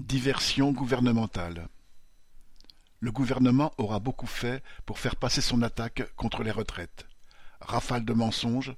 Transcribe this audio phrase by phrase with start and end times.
[0.00, 1.68] Diversion gouvernementale
[3.00, 7.06] Le gouvernement aura beaucoup fait pour faire passer son attaque contre les retraites.
[7.62, 8.74] Rafale de mensonges,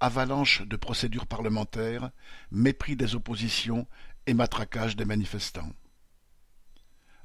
[0.00, 2.10] avalanche de procédures parlementaires,
[2.50, 3.86] mépris des oppositions
[4.26, 5.70] et matraquage des manifestants.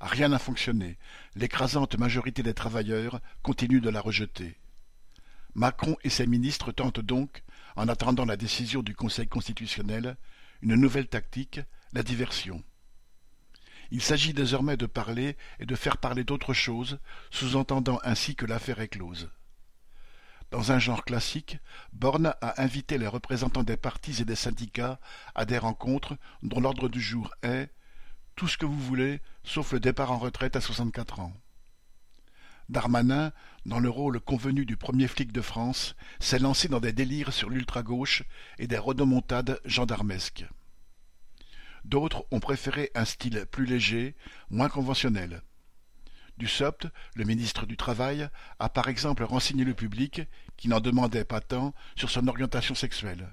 [0.00, 0.98] Rien n'a fonctionné.
[1.36, 4.58] L'écrasante majorité des travailleurs continue de la rejeter.
[5.54, 7.44] Macron et ses ministres tentent donc,
[7.76, 10.16] en attendant la décision du Conseil constitutionnel,
[10.62, 11.60] une nouvelle tactique,
[11.92, 12.64] la diversion.
[13.90, 16.98] Il s'agit désormais de parler et de faire parler d'autre chose,
[17.30, 19.30] sous-entendant ainsi que l'affaire est close.
[20.50, 21.58] Dans un genre classique,
[21.92, 25.00] Borne a invité les représentants des partis et des syndicats
[25.34, 27.70] à des rencontres dont l'ordre du jour est
[28.36, 31.32] tout ce que vous voulez, sauf le départ en retraite à 64 ans.
[32.68, 33.32] Darmanin,
[33.64, 37.48] dans le rôle convenu du premier flic de France, s'est lancé dans des délires sur
[37.48, 38.24] l'ultra-gauche
[38.58, 40.46] et des rodomontades gendarmesques.
[41.86, 44.16] D'autres ont préféré un style plus léger,
[44.50, 45.42] moins conventionnel.
[46.36, 48.28] Dussopt, le ministre du Travail,
[48.58, 50.22] a par exemple renseigné le public,
[50.56, 53.28] qui n'en demandait pas tant, sur son orientation sexuelle.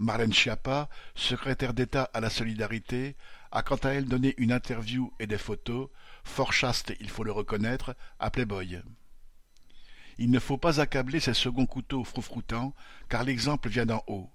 [0.00, 3.14] Marlène Schiappa, secrétaire d'État à la solidarité,
[3.52, 5.88] a quant à elle donné une interview et des photos,
[6.24, 8.82] fort chaste il faut le reconnaître, à Playboy.
[10.18, 12.74] Il ne faut pas accabler ces seconds couteaux froufroutants,
[13.08, 14.32] car l'exemple vient d'en haut.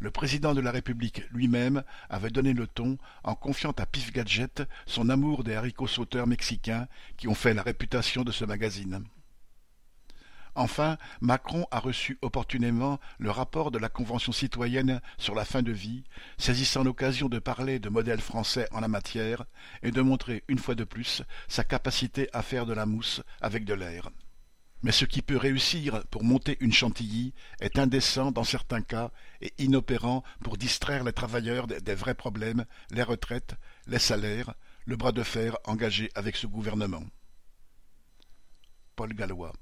[0.00, 4.62] Le président de la République lui-même avait donné le ton en confiant à Pif Gadget
[4.86, 9.04] son amour des haricots sauteurs mexicains qui ont fait la réputation de ce magazine.
[10.54, 15.70] Enfin, Macron a reçu opportunément le rapport de la Convention citoyenne sur la fin de
[15.70, 16.02] vie,
[16.38, 19.44] saisissant l'occasion de parler de modèle français en la matière
[19.82, 23.66] et de montrer une fois de plus sa capacité à faire de la mousse avec
[23.66, 24.10] de l'air.
[24.82, 29.52] Mais ce qui peut réussir pour monter une chantilly est indécent dans certains cas et
[29.58, 34.54] inopérant pour distraire les travailleurs des vrais problèmes, les retraites, les salaires,
[34.86, 37.04] le bras de fer engagé avec ce gouvernement.
[38.96, 39.52] Paul Gallois